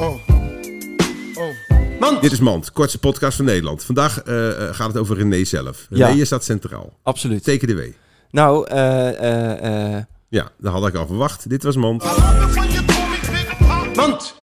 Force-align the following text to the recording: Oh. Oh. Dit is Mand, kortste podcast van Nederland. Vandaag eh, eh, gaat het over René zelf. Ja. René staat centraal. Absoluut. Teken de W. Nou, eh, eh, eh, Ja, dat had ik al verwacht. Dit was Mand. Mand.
Oh. 0.00 0.14
Oh. 1.34 2.20
Dit 2.20 2.32
is 2.32 2.40
Mand, 2.40 2.72
kortste 2.72 2.98
podcast 2.98 3.36
van 3.36 3.44
Nederland. 3.44 3.84
Vandaag 3.84 4.22
eh, 4.22 4.68
eh, 4.68 4.74
gaat 4.74 4.86
het 4.86 4.96
over 4.96 5.16
René 5.16 5.44
zelf. 5.44 5.86
Ja. 5.90 6.08
René 6.08 6.24
staat 6.24 6.44
centraal. 6.44 6.92
Absoluut. 7.02 7.44
Teken 7.44 7.68
de 7.68 7.74
W. 7.74 7.80
Nou, 8.30 8.66
eh, 8.66 9.08
eh, 9.08 9.94
eh, 9.96 10.02
Ja, 10.28 10.48
dat 10.58 10.72
had 10.72 10.86
ik 10.86 10.94
al 10.94 11.06
verwacht. 11.06 11.48
Dit 11.48 11.62
was 11.62 11.76
Mand. 11.76 12.04
Mand. 13.94 14.34